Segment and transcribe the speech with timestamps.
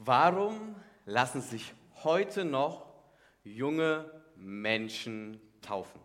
[0.00, 0.76] Warum
[1.06, 1.74] lassen sich
[2.04, 2.86] heute noch
[3.42, 6.00] junge Menschen taufen?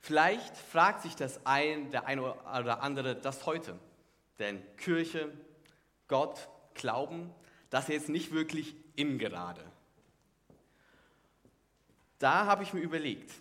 [0.00, 3.78] Vielleicht fragt sich das ein, der eine oder andere das heute.
[4.38, 5.30] Denn Kirche,
[6.08, 7.30] Gott, Glauben,
[7.68, 9.62] das ist jetzt nicht wirklich in gerade.
[12.18, 13.34] Da habe ich mir überlegt,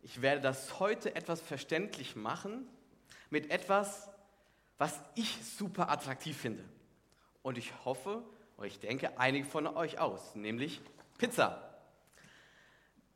[0.00, 2.66] ich werde das heute etwas verständlich machen
[3.28, 4.08] mit etwas,
[4.78, 6.64] was ich super attraktiv finde.
[7.42, 8.24] Und ich hoffe,
[8.56, 10.80] und ich denke, einige von euch aus, nämlich
[11.18, 11.72] Pizza.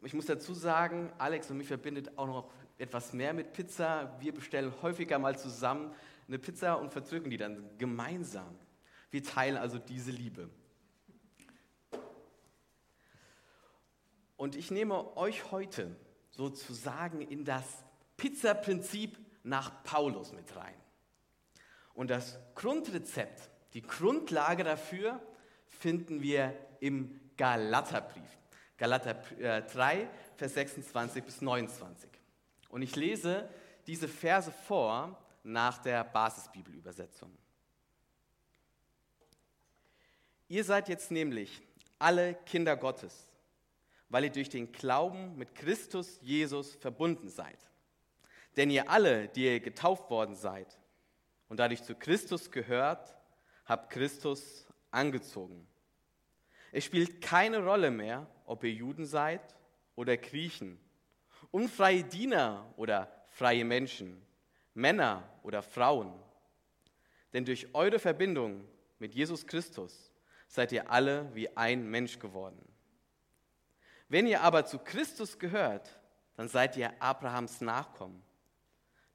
[0.03, 4.17] Ich muss dazu sagen, Alex und mich verbindet auch noch etwas mehr mit Pizza.
[4.21, 5.95] Wir bestellen häufiger mal zusammen
[6.29, 8.59] eine Pizza und verzögern die dann gemeinsam.
[9.11, 10.51] Wir teilen also diese Liebe.
[14.37, 15.97] Und ich nehme euch heute
[16.31, 17.65] sozusagen in das
[18.17, 20.75] Pizzaprinzip nach Paulus mit rein.
[21.95, 25.21] Und das Grundrezept, die Grundlage dafür
[25.69, 28.39] finden wir im Galaterbrief.
[28.79, 32.09] Galater 3, äh, Vers 26 bis 29.
[32.71, 33.47] Und ich lese
[33.87, 37.31] diese Verse vor nach der Basisbibelübersetzung.
[40.49, 41.61] Ihr seid jetzt nämlich
[41.99, 43.29] alle Kinder Gottes,
[44.09, 47.59] weil ihr durch den Glauben mit Christus Jesus verbunden seid.
[48.57, 50.79] Denn ihr alle, die ihr getauft worden seid
[51.51, 53.16] und dadurch zu Christus gehört,
[53.67, 55.67] habt Christus angezogen.
[56.73, 59.55] Es spielt keine Rolle mehr, ob ihr Juden seid
[59.95, 60.79] oder Griechen,
[61.51, 64.23] unfreie Diener oder freie Menschen,
[64.75, 66.13] Männer oder Frauen.
[67.33, 68.67] Denn durch eure Verbindung
[68.99, 70.13] mit Jesus Christus
[70.49, 72.63] seid ihr alle wie ein Mensch geworden.
[74.09, 76.01] Wenn ihr aber zu Christus gehört,
[76.37, 78.23] dann seid ihr Abrahams Nachkommen.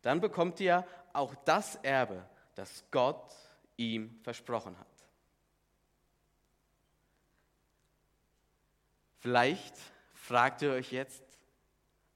[0.02, 3.34] Dann bekommt ihr auch das Erbe, das Gott
[3.82, 4.88] ihm versprochen hat.
[9.20, 9.76] Vielleicht
[10.14, 11.24] fragt ihr euch jetzt,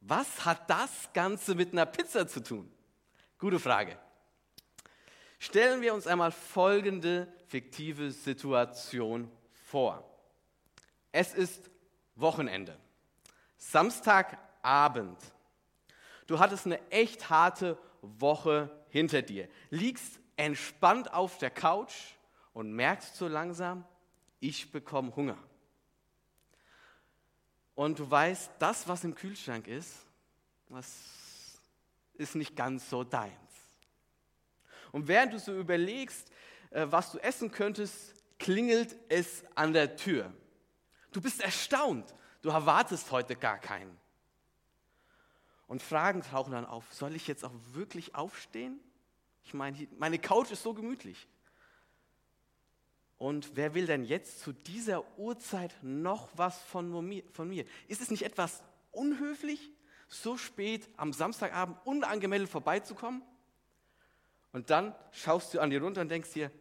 [0.02, 2.72] was hat das Ganze mit einer Pizza zu tun?
[3.38, 3.98] Gute Frage.
[5.40, 10.04] Stellen wir uns einmal folgende fiktive Situation vor.
[11.12, 11.70] Es ist
[12.16, 12.78] Wochenende,
[13.58, 15.20] Samstagabend.
[16.28, 21.94] Du hattest eine echt harte Woche hinter dir, liegst entspannt auf der Couch
[22.54, 23.86] und merkst so langsam,
[24.40, 25.38] ich bekomme Hunger
[27.76, 29.94] und du weißt, das, was im Kühlschrank ist,
[30.70, 31.60] das
[32.14, 33.34] ist nicht ganz so deins.
[34.94, 36.32] Und während du so überlegst,
[36.72, 40.34] äh, was du essen könntest, klingelt es an der Tür.
[41.12, 43.98] Du bist erstaunt, du erwartest heute gar keinen.
[45.68, 48.80] Und Fragen tauchen dann auf, soll ich jetzt auch wirklich aufstehen?
[49.46, 51.28] Ich meine, meine Couch ist so gemütlich.
[53.18, 57.66] Und wer will denn jetzt zu dieser Uhrzeit noch was von mir, von mir?
[57.88, 58.62] Ist es nicht etwas
[58.92, 59.72] unhöflich,
[60.08, 63.22] so spät am Samstagabend unangemeldet vorbeizukommen?
[64.52, 66.52] Und dann schaust du an dir runter und denkst dir,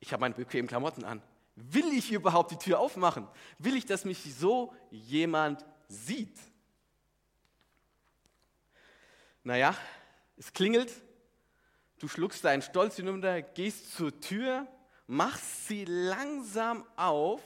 [0.00, 1.22] ich habe meine bequemen Klamotten an.
[1.56, 3.26] Will ich überhaupt die Tür aufmachen?
[3.58, 6.38] Will ich, dass mich so jemand sieht?
[9.42, 9.74] Naja,
[10.36, 10.92] es klingelt,
[11.98, 14.66] du schluckst deinen Stolz hinunter, gehst zur Tür
[15.06, 17.40] machst sie langsam auf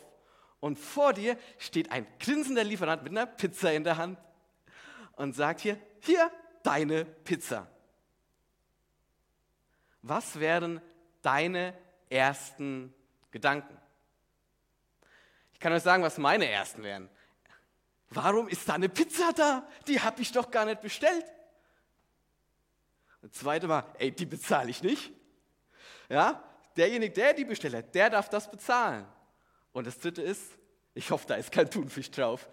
[0.61, 4.19] und vor dir steht ein grinsender Lieferant mit einer Pizza in der Hand
[5.17, 6.31] und sagt hier, hier,
[6.63, 7.67] deine Pizza.
[10.03, 10.81] Was wären
[11.23, 11.77] deine
[12.09, 12.95] ersten
[13.31, 13.77] Gedanken?
[15.53, 17.11] Ich kann euch sagen, was meine ersten wären.
[18.09, 19.67] Warum ist da eine Pizza da?
[19.87, 21.25] Die habe ich doch gar nicht bestellt.
[23.23, 25.13] Das zweite war, ey, die bezahle ich nicht.
[26.09, 26.43] Ja,
[26.77, 29.07] derjenige, der die bestellt, der darf das bezahlen.
[29.73, 30.43] Und das dritte ist,
[30.95, 32.49] ich hoffe, da ist kein Thunfisch drauf.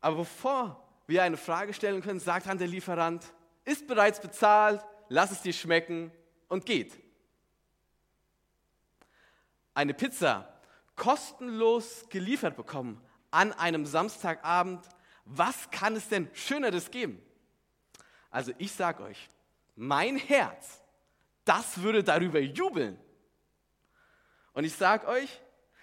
[0.00, 3.24] Aber bevor wir eine Frage stellen können, sagt dann der Lieferant,
[3.64, 6.12] ist bereits bezahlt, lass es dir schmecken
[6.48, 6.92] und geht.
[9.72, 10.48] Eine Pizza
[10.96, 13.00] kostenlos geliefert bekommen
[13.30, 14.86] an einem Samstagabend,
[15.24, 17.20] was kann es denn Schöneres geben?
[18.34, 19.30] Also ich sage euch,
[19.76, 20.80] mein Herz
[21.44, 22.98] das würde darüber jubeln.
[24.52, 25.40] Und ich sage euch,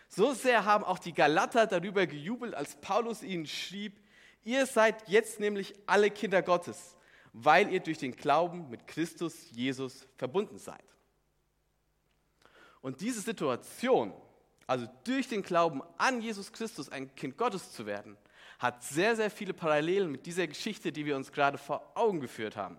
[0.09, 3.99] so sehr haben auch die Galater darüber gejubelt, als Paulus ihnen schrieb,
[4.43, 6.97] ihr seid jetzt nämlich alle Kinder Gottes,
[7.31, 10.83] weil ihr durch den Glauben mit Christus Jesus verbunden seid.
[12.81, 14.13] Und diese Situation,
[14.65, 18.17] also durch den Glauben an Jesus Christus ein Kind Gottes zu werden,
[18.61, 22.55] hat sehr, sehr viele Parallelen mit dieser Geschichte, die wir uns gerade vor Augen geführt
[22.55, 22.77] haben.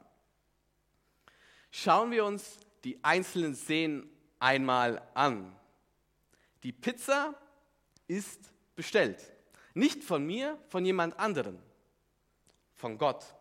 [1.73, 4.08] Schauen wir uns die einzelnen Szenen
[4.38, 5.56] einmal an.
[6.62, 7.34] Die Pizza
[8.06, 9.32] ist bestellt.
[9.75, 11.58] Nicht von mir, von jemand anderem,
[12.75, 13.34] von Gott.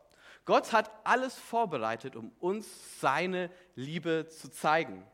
[0.45, 5.05] Gott hat alles vorbereitet, um uns seine Liebe zu zeigen.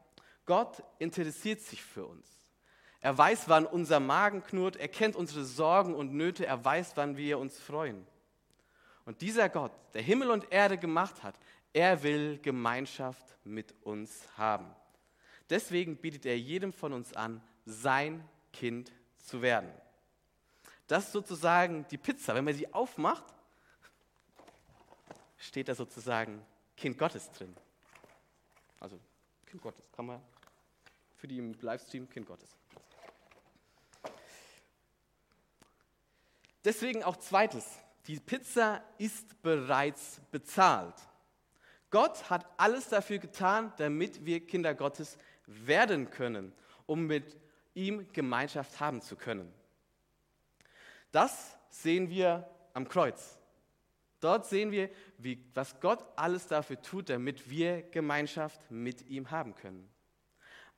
[0.45, 2.36] Gott interessiert sich für uns.
[3.01, 7.17] Er weiß, wann unser Magen knurrt, er kennt unsere Sorgen und Nöte, er weiß, wann
[7.17, 8.05] wir uns freuen.
[9.05, 11.35] Und dieser Gott, der Himmel und Erde gemacht hat,
[11.73, 14.73] er will Gemeinschaft mit uns haben.
[15.49, 19.71] Deswegen bietet er jedem von uns an, sein Kind zu werden.
[20.87, 22.33] Das ist sozusagen die Pizza.
[22.33, 23.25] Wenn man sie aufmacht,
[25.37, 26.41] steht da sozusagen
[26.75, 27.55] Kind Gottes drin.
[28.79, 28.99] Also
[29.45, 30.21] Kind Gottes, kann man
[31.15, 32.55] für die im Livestream Kind Gottes.
[36.67, 37.65] Deswegen auch zweites,
[38.07, 40.95] die Pizza ist bereits bezahlt.
[41.89, 46.51] Gott hat alles dafür getan, damit wir Kinder Gottes werden können,
[46.85, 47.37] um mit
[47.73, 49.49] ihm Gemeinschaft haben zu können.
[51.13, 53.39] Das sehen wir am Kreuz.
[54.19, 59.55] Dort sehen wir, wie, was Gott alles dafür tut, damit wir Gemeinschaft mit ihm haben
[59.55, 59.89] können.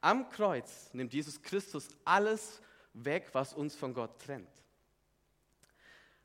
[0.01, 2.61] Am Kreuz nimmt Jesus Christus alles
[2.93, 4.58] weg, was uns von Gott trennt.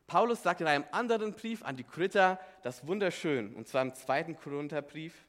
[0.06, 4.36] Paulus sagt in einem anderen Brief an die Korinther das wunderschön, und zwar im zweiten
[4.36, 5.26] Korintherbrief,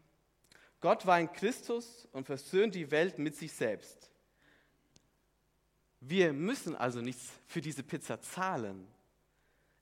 [0.81, 4.12] Gott war in Christus und versöhnt die Welt mit sich selbst.
[6.00, 8.88] Wir müssen also nichts für diese Pizza zahlen.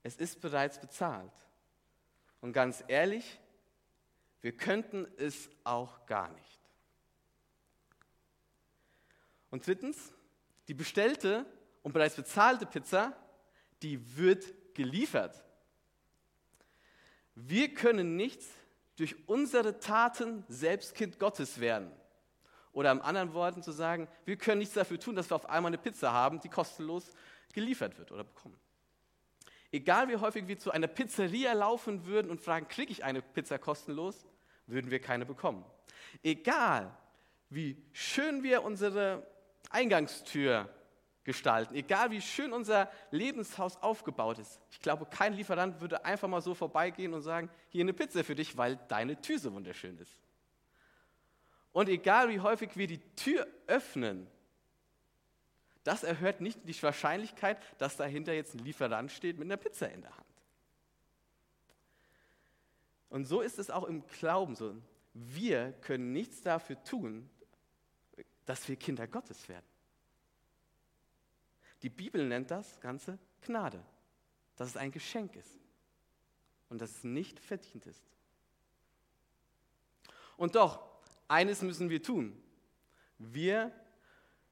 [0.03, 1.33] Es ist bereits bezahlt.
[2.39, 3.39] Und ganz ehrlich,
[4.41, 6.59] wir könnten es auch gar nicht.
[9.49, 10.13] Und drittens,
[10.67, 11.45] die bestellte
[11.81, 13.15] und bereits bezahlte Pizza,
[13.81, 15.43] die wird geliefert.
[17.35, 18.41] Wir können nicht
[18.95, 21.91] durch unsere Taten selbst Kind Gottes werden.
[22.71, 25.69] Oder in anderen Worten zu sagen, wir können nichts dafür tun, dass wir auf einmal
[25.69, 27.11] eine Pizza haben, die kostenlos
[27.53, 28.59] geliefert wird oder bekommen.
[29.71, 33.57] Egal wie häufig wir zu einer Pizzeria laufen würden und fragen, kriege ich eine Pizza
[33.57, 34.25] kostenlos,
[34.67, 35.65] würden wir keine bekommen.
[36.21, 36.95] Egal
[37.49, 39.25] wie schön wir unsere
[39.69, 40.69] Eingangstür
[41.23, 41.75] gestalten.
[41.75, 44.59] Egal wie schön unser Lebenshaus aufgebaut ist.
[44.71, 48.35] Ich glaube, kein Lieferant würde einfach mal so vorbeigehen und sagen, hier eine Pizza für
[48.35, 50.13] dich, weil deine Tür so wunderschön ist.
[51.71, 54.27] Und egal wie häufig wir die Tür öffnen,
[55.83, 60.01] das erhöht nicht die Wahrscheinlichkeit, dass dahinter jetzt ein Lieferant steht mit einer Pizza in
[60.01, 60.23] der Hand.
[63.09, 64.75] Und so ist es auch im Glauben so.
[65.13, 67.29] Wir können nichts dafür tun,
[68.45, 69.65] dass wir Kinder Gottes werden.
[71.83, 73.83] Die Bibel nennt das Ganze Gnade,
[74.56, 75.59] dass es ein Geschenk ist
[76.69, 78.01] und dass es nicht verdient ist.
[80.38, 80.81] Und doch,
[81.27, 82.41] eines müssen wir tun.
[83.18, 83.71] Wir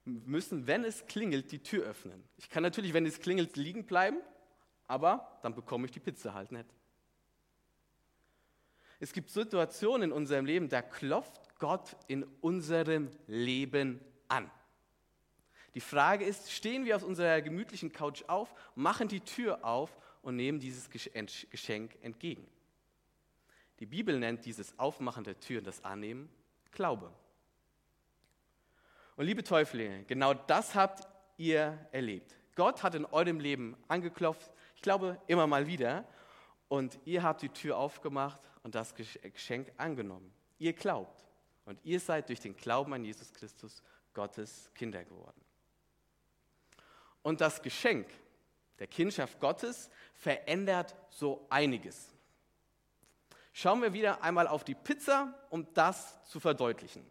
[0.04, 2.24] müssen, wenn es klingelt, die Tür öffnen.
[2.38, 4.18] Ich kann natürlich, wenn es klingelt, liegen bleiben,
[4.88, 6.68] aber dann bekomme ich die Pizza halt nicht.
[9.00, 14.52] Es gibt Situationen in unserem Leben, da klopft Gott in unserem Leben an.
[15.74, 20.36] Die Frage ist, stehen wir aus unserer gemütlichen Couch auf, machen die Tür auf und
[20.36, 22.46] nehmen dieses Geschenk entgegen?
[23.80, 26.30] Die Bibel nennt dieses Aufmachen der Tür und das Annehmen
[26.72, 27.12] Glaube.
[29.16, 31.08] Und liebe Täuflinge, genau das habt
[31.38, 32.36] ihr erlebt.
[32.56, 36.06] Gott hat in eurem Leben angeklopft, ich glaube immer mal wieder,
[36.68, 40.32] und ihr habt die Tür aufgemacht und das Geschenk angenommen.
[40.60, 41.26] Ihr glaubt
[41.66, 43.82] und ihr seid durch den Glauben an Jesus Christus
[44.14, 45.42] Gottes Kinder geworden.
[47.24, 48.08] Und das Geschenk
[48.80, 52.12] der Kindschaft Gottes verändert so einiges.
[53.54, 57.06] Schauen wir wieder einmal auf die Pizza, um das zu verdeutlichen.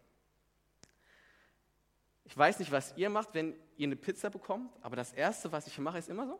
[2.25, 5.67] Ich weiß nicht, was ihr macht, wenn ihr eine Pizza bekommt, aber das Erste, was
[5.67, 6.39] ich mache, ist immer so.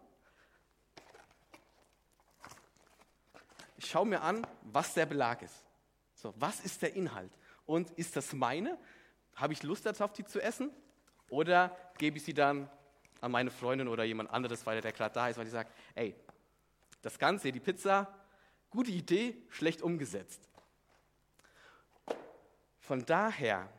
[3.77, 5.65] Ich schaue mir an, was der Belag ist.
[6.13, 7.31] So, was ist der Inhalt?
[7.65, 8.77] Und ist das meine?
[9.35, 10.71] Habe ich Lust darauf, die zu essen?
[11.29, 12.69] Oder gebe ich sie dann
[13.21, 16.15] an meine Freundin oder jemand anderes weiter, der gerade da ist, weil ich sage, ey,
[17.01, 18.13] das Ganze, die Pizza,
[18.69, 20.49] gute Idee, schlecht umgesetzt.
[22.79, 23.69] Von daher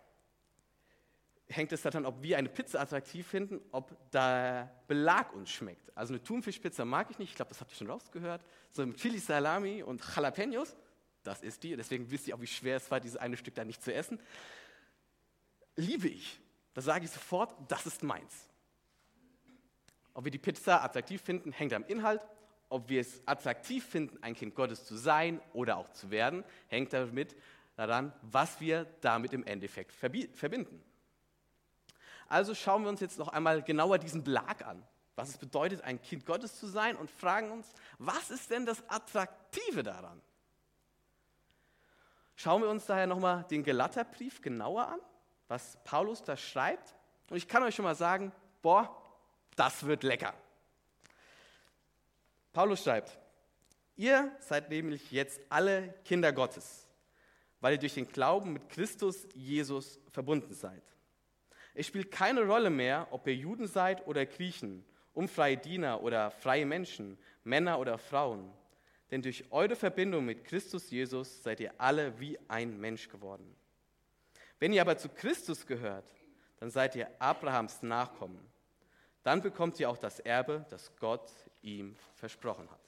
[1.49, 5.95] hängt es daran, ob wir eine Pizza attraktiv finden, ob der Belag uns schmeckt.
[5.97, 8.43] Also eine Thunfischpizza mag ich nicht, ich glaube, das habt ihr schon rausgehört.
[8.73, 10.77] So mit Chili Salami und Jalapenos,
[11.23, 11.77] das ist die.
[11.77, 14.21] Deswegen wisst ihr auch, wie schwer es war, dieses eine Stück da nicht zu essen.
[15.77, 16.41] Liebe ich.
[16.75, 18.49] Da sage ich sofort, das ist meins.
[20.14, 22.21] Ob wir die Pizza attraktiv finden, hängt am Inhalt.
[22.69, 26.92] Ob wir es attraktiv finden, ein Kind Gottes zu sein oder auch zu werden, hängt
[26.92, 27.37] damit
[27.76, 30.83] daran, was wir damit im Endeffekt verbinden.
[32.28, 34.83] Also schauen wir uns jetzt noch einmal genauer diesen Belag an,
[35.16, 38.83] was es bedeutet, ein Kind Gottes zu sein und fragen uns, was ist denn das
[38.88, 40.21] Attraktive daran?
[42.37, 45.00] Schauen wir uns daher nochmal den Galaterbrief genauer an,
[45.49, 46.95] was Paulus da schreibt.
[47.28, 49.01] Und ich kann euch schon mal sagen, boah,
[49.56, 50.35] das wird lecker.
[52.52, 53.18] Paulus schreibt,
[53.97, 56.88] ihr seid nämlich jetzt alle Kinder Gottes,
[57.61, 60.82] weil ihr durch den Glauben mit Christus Jesus verbunden seid.
[61.75, 66.66] Es spielt keine Rolle mehr, ob ihr Juden seid oder Griechen, unfreie Diener oder freie
[66.66, 68.52] Menschen, Männer oder Frauen.
[69.11, 73.56] Denn durch eure Verbindung mit Christus Jesus seid ihr alle wie ein Mensch geworden.
[74.59, 76.14] Wenn ihr aber zu Christus gehört,
[76.59, 78.51] dann seid ihr Abrahams Nachkommen.
[79.23, 81.31] Dann bekommt ihr auch das Erbe, das Gott
[81.62, 82.81] ihm versprochen hat.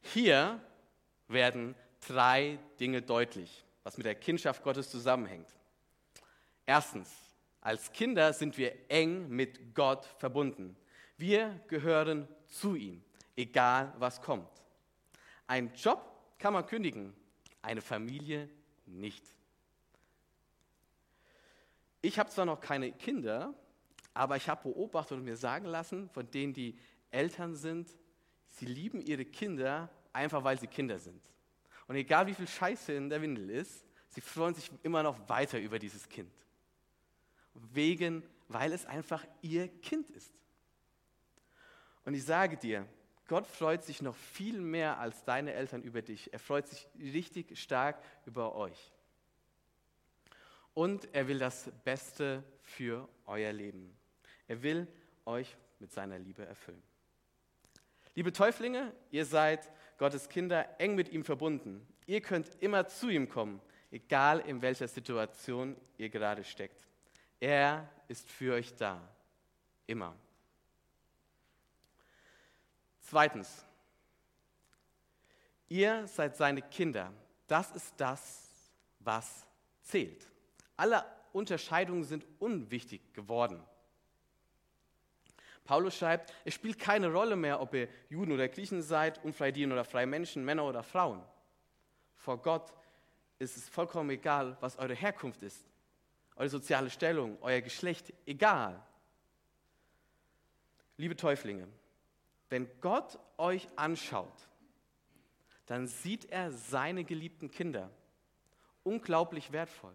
[0.00, 0.60] Hier
[1.28, 1.74] werden
[2.06, 5.48] drei Dinge deutlich, was mit der Kindschaft Gottes zusammenhängt.
[6.66, 7.10] Erstens,
[7.60, 10.76] als Kinder sind wir eng mit Gott verbunden.
[11.16, 13.02] Wir gehören zu ihm,
[13.36, 14.50] egal was kommt.
[15.46, 17.14] Ein Job kann man kündigen,
[17.60, 18.48] eine Familie
[18.86, 19.24] nicht.
[22.00, 23.54] Ich habe zwar noch keine Kinder,
[24.14, 26.78] aber ich habe beobachtet und mir sagen lassen, von denen die
[27.10, 27.90] Eltern sind,
[28.48, 31.22] sie lieben ihre Kinder einfach, weil sie Kinder sind.
[31.86, 35.58] Und egal wie viel Scheiße in der Windel ist, sie freuen sich immer noch weiter
[35.58, 36.32] über dieses Kind.
[37.54, 40.32] Wegen, weil es einfach ihr Kind ist.
[42.04, 42.86] Und ich sage dir,
[43.28, 46.32] Gott freut sich noch viel mehr als deine Eltern über dich.
[46.32, 48.92] Er freut sich richtig stark über euch.
[50.74, 53.96] Und er will das Beste für euer Leben.
[54.52, 54.86] Er will
[55.24, 56.82] euch mit seiner Liebe erfüllen.
[58.14, 59.66] Liebe Täuflinge, ihr seid
[59.96, 61.80] Gottes Kinder eng mit ihm verbunden.
[62.04, 66.86] Ihr könnt immer zu ihm kommen, egal in welcher Situation ihr gerade steckt.
[67.40, 69.00] Er ist für euch da,
[69.86, 70.14] immer.
[73.00, 73.64] Zweitens,
[75.70, 77.10] ihr seid seine Kinder.
[77.46, 78.50] Das ist das,
[78.98, 79.46] was
[79.80, 80.28] zählt.
[80.76, 83.66] Alle Unterscheidungen sind unwichtig geworden.
[85.64, 89.74] Paulus schreibt, es spielt keine Rolle mehr, ob ihr Juden oder Griechen seid, unfreie Diener
[89.74, 91.22] oder freie Menschen, Männer oder Frauen.
[92.16, 92.72] Vor Gott
[93.38, 95.64] ist es vollkommen egal, was eure Herkunft ist,
[96.36, 98.82] eure soziale Stellung, euer Geschlecht, egal.
[100.96, 101.68] Liebe Täuflinge,
[102.48, 104.48] wenn Gott euch anschaut,
[105.66, 107.90] dann sieht er seine geliebten Kinder.
[108.82, 109.94] Unglaublich wertvoll.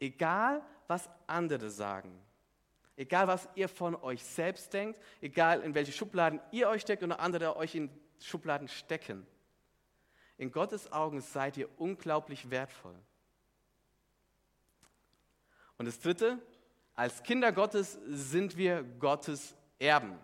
[0.00, 2.20] Egal, was andere sagen.
[2.98, 7.20] Egal, was ihr von euch selbst denkt, egal in welche Schubladen ihr euch steckt oder
[7.20, 9.24] andere euch in Schubladen stecken.
[10.36, 12.96] In Gottes Augen seid ihr unglaublich wertvoll.
[15.76, 16.40] Und das Dritte,
[16.96, 20.18] als Kinder Gottes sind wir Gottes Erben.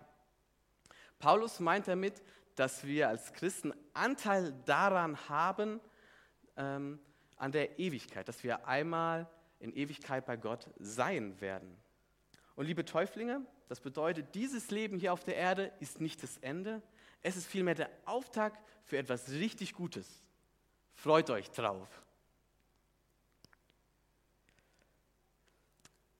[1.17, 2.21] Paulus meint damit,
[2.55, 5.79] dass wir als Christen Anteil daran haben,
[6.57, 6.99] ähm,
[7.37, 9.29] an der Ewigkeit, dass wir einmal
[9.59, 11.84] in Ewigkeit bei Gott sein werden.
[12.55, 16.81] Und liebe Täuflinge, das bedeutet, dieses Leben hier auf der Erde ist nicht das Ende,
[17.21, 20.23] es ist vielmehr der Auftakt für etwas richtig Gutes.
[20.93, 21.87] Freut euch drauf.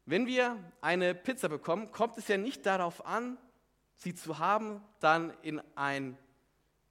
[0.08, 3.38] Wenn wir eine Pizza bekommen, kommt es ja nicht darauf an,
[3.96, 6.18] sie zu haben, dann in ein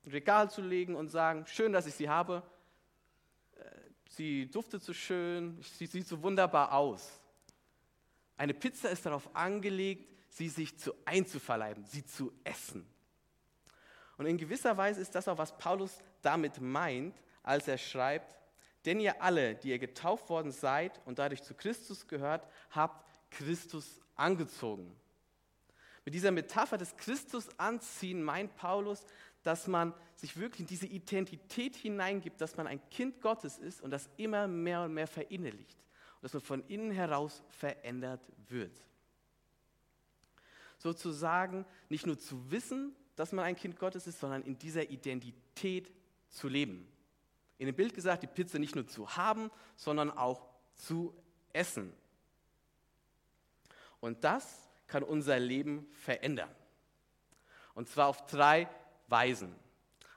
[0.06, 2.42] Regal zu legen und sagen, schön, dass ich sie habe,
[3.56, 3.64] äh,
[4.10, 7.20] sie duftet so schön, sie sieht so wunderbar aus.
[8.36, 12.86] Eine Pizza ist darauf angelegt, sie sich zu einzuverleiben, sie zu essen.
[14.16, 18.36] Und in gewisser Weise ist das auch, was Paulus damit meint, als er schreibt,
[18.84, 24.00] denn ihr alle, die ihr getauft worden seid und dadurch zu Christus gehört, habt Christus
[24.14, 24.94] angezogen.
[26.04, 29.06] Mit dieser Metapher des Christus anziehen meint Paulus,
[29.42, 33.90] dass man sich wirklich in diese Identität hineingibt, dass man ein Kind Gottes ist und
[33.90, 35.78] das immer mehr und mehr verinnerlicht
[36.24, 38.74] dass man von innen heraus verändert wird.
[40.78, 45.92] Sozusagen nicht nur zu wissen, dass man ein Kind Gottes ist, sondern in dieser Identität
[46.30, 46.88] zu leben.
[47.58, 51.14] In dem Bild gesagt, die Pizza nicht nur zu haben, sondern auch zu
[51.52, 51.92] essen.
[54.00, 56.50] Und das kann unser Leben verändern.
[57.74, 58.66] Und zwar auf drei
[59.08, 59.54] Weisen.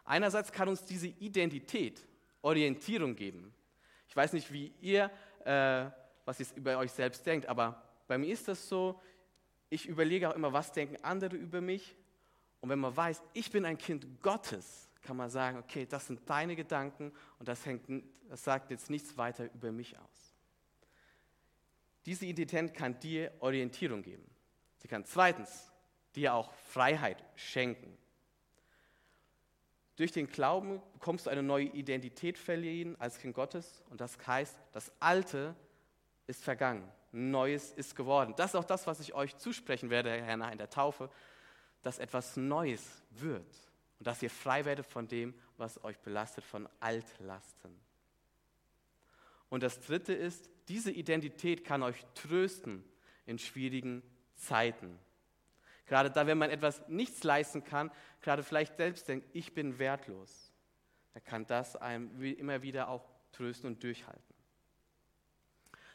[0.06, 2.08] Einerseits kann uns diese Identität
[2.42, 3.54] Orientierung geben.
[4.08, 5.12] Ich weiß nicht, wie ihr
[5.48, 5.90] äh,
[6.26, 9.00] was ihr über euch selbst denkt, aber bei mir ist das so,
[9.70, 11.96] ich überlege auch immer, was denken andere über mich.
[12.62, 16.30] Und wenn man weiß, ich bin ein Kind Gottes, kann man sagen, okay, das sind
[16.30, 17.84] deine Gedanken und das, hängt,
[18.30, 20.34] das sagt jetzt nichts weiter über mich aus.
[22.06, 24.24] Diese Identität kann dir Orientierung geben.
[24.78, 25.72] Sie kann zweitens
[26.16, 27.98] dir auch Freiheit schenken.
[29.98, 34.56] Durch den Glauben bekommst du eine neue Identität verliehen als Kind Gottes und das heißt,
[34.72, 35.56] das Alte
[36.28, 38.34] ist vergangen, Neues ist geworden.
[38.38, 41.10] Das ist auch das, was ich euch zusprechen werde, Herr, in der Taufe,
[41.82, 43.56] dass etwas Neues wird
[43.98, 47.76] und dass ihr frei werdet von dem, was euch belastet, von Altlasten.
[49.50, 52.84] Und das Dritte ist, diese Identität kann euch trösten
[53.26, 54.04] in schwierigen
[54.36, 55.00] Zeiten.
[55.88, 57.92] Gerade da, wenn man etwas nichts leisten kann,
[58.22, 60.52] gerade vielleicht selbst denkt, ich bin wertlos,
[61.14, 64.36] dann kann das einem immer wieder auch trösten und durchhalten.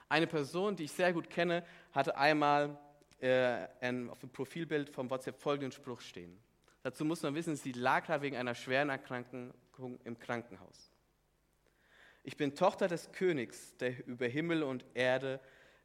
[0.09, 2.79] Eine Person, die ich sehr gut kenne, hatte einmal
[3.21, 3.67] äh,
[4.09, 6.39] auf dem Profilbild vom WhatsApp folgenden Spruch stehen.
[6.83, 9.53] Dazu muss man wissen, sie lag gerade wegen einer schweren Erkrankung
[10.05, 10.91] im Krankenhaus.
[12.25, 15.41] Ich bin Tochter des Königs, der über Himmel und Erde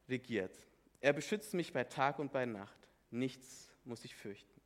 [0.08, 0.56] regiert.
[1.00, 2.78] Er beschützt mich bei Tag und bei Nacht.
[3.10, 4.60] Nichts muss ich fürchten.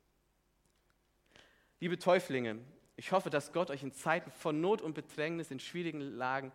[1.79, 2.59] Liebe Täuflinge,
[2.95, 6.51] ich hoffe, dass Gott euch in Zeiten von Not und Bedrängnis, in schwierigen Lagen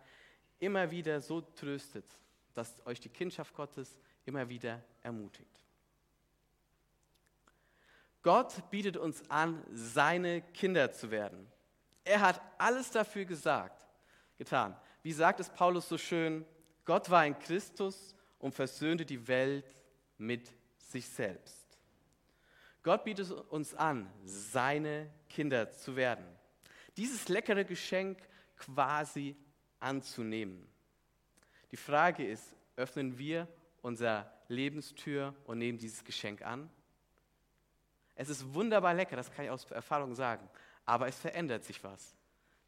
[0.59, 2.05] immer wieder so tröstet,
[2.53, 5.59] dass euch die Kindschaft Gottes immer wieder ermutigt.
[8.21, 11.47] Gott bietet uns an, seine Kinder zu werden.
[12.03, 13.85] Er hat alles dafür gesagt,
[14.37, 14.75] getan.
[15.03, 16.45] Wie sagt es Paulus so schön,
[16.85, 19.65] Gott war in Christus und versöhnte die Welt
[20.17, 21.58] mit sich selbst.
[22.83, 26.25] Gott bietet uns an, seine Kinder zu werden.
[26.97, 28.17] Dieses leckere Geschenk
[28.57, 29.35] quasi
[29.79, 30.67] anzunehmen.
[31.71, 33.47] Die Frage ist, öffnen wir
[33.81, 36.69] unsere Lebenstür und nehmen dieses Geschenk an?
[38.15, 40.49] Es ist wunderbar lecker, das kann ich aus Erfahrung sagen,
[40.85, 42.15] aber es verändert sich was.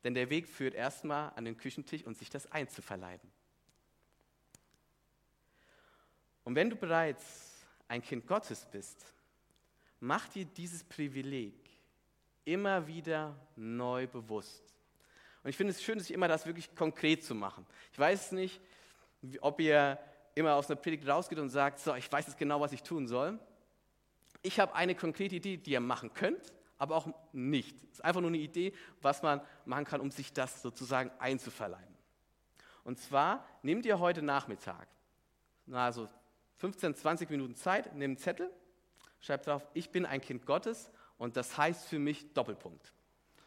[0.03, 3.29] Denn der Weg führt erstmal an den Küchentisch und sich das einzuverleiben.
[6.43, 9.13] Und wenn du bereits ein Kind Gottes bist,
[10.01, 11.55] mach dir dieses Privileg
[12.43, 14.61] immer wieder neu bewusst.
[15.43, 17.65] Und ich finde es schön, sich immer das wirklich konkret zu machen.
[17.93, 18.59] Ich weiß nicht,
[19.39, 19.97] ob ihr
[20.35, 23.07] immer aus einer Predigt rausgeht und sagt, so, ich weiß jetzt genau, was ich tun
[23.07, 23.39] soll.
[24.41, 27.77] Ich habe eine konkrete Idee, die ihr machen könnt aber auch nicht.
[27.83, 31.95] Es ist einfach nur eine Idee, was man machen kann, um sich das sozusagen einzuverleiben.
[32.83, 34.87] Und zwar nehmt ihr heute Nachmittag,
[35.71, 36.09] also
[36.57, 38.49] 15, 20 Minuten Zeit, nehmt einen Zettel,
[39.21, 42.93] schreibt drauf, ich bin ein Kind Gottes und das heißt für mich Doppelpunkt.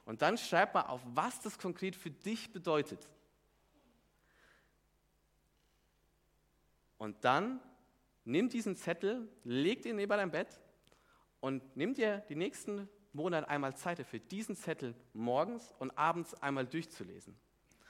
[0.04, 3.08] Und dann schreibt mal auf, was das konkret für dich bedeutet.
[6.98, 7.60] Und dann
[8.24, 10.60] nimm diesen Zettel, legt ihn neben dein Bett
[11.40, 16.66] und nimm dir die nächsten Monat einmal Zeit dafür, diesen Zettel morgens und abends einmal
[16.66, 17.37] durchzulesen.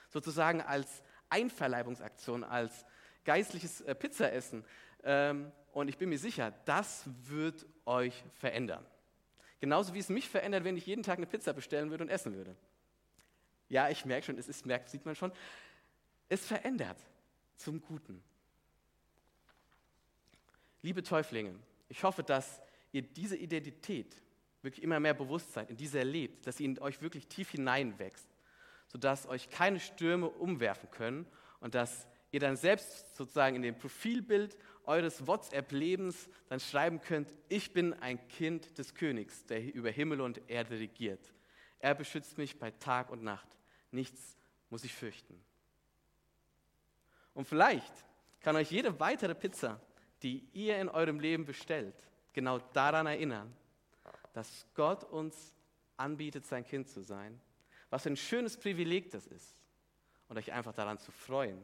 [0.09, 2.85] Sozusagen als Einverleibungsaktion, als
[3.23, 4.63] geistliches äh, Pizzaessen.
[5.03, 8.85] Ähm, und ich bin mir sicher, das wird euch verändern.
[9.59, 12.35] Genauso wie es mich verändert, wenn ich jeden Tag eine Pizza bestellen würde und essen
[12.35, 12.55] würde.
[13.69, 15.31] Ja, ich merke schon, es ist, merkt, sieht man schon.
[16.29, 16.97] Es verändert
[17.57, 18.23] zum Guten.
[20.81, 21.55] Liebe Täuflinge,
[21.89, 24.21] ich hoffe, dass ihr diese Identität
[24.61, 28.27] wirklich immer mehr Bewusstsein in diese erlebt, dass sie in euch wirklich tief hineinwächst,
[28.87, 31.25] sodass euch keine Stürme umwerfen können
[31.59, 37.73] und dass ihr dann selbst sozusagen in dem Profilbild eures WhatsApp-Lebens dann schreiben könnt, ich
[37.73, 41.33] bin ein Kind des Königs, der über Himmel und Erde regiert.
[41.79, 43.47] Er beschützt mich bei Tag und Nacht.
[43.91, 44.37] Nichts
[44.69, 45.39] muss ich fürchten.
[47.33, 47.93] Und vielleicht
[48.39, 49.79] kann euch jede weitere Pizza,
[50.23, 51.95] die ihr in eurem Leben bestellt,
[52.33, 53.53] genau daran erinnern,
[54.33, 55.53] dass Gott uns
[55.97, 57.39] anbietet, sein Kind zu sein.
[57.89, 59.55] Was ein schönes Privileg das ist.
[60.27, 61.63] Und euch einfach daran zu freuen